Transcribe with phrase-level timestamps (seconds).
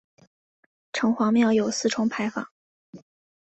[0.93, 2.51] 城隍庙有四重牌坊。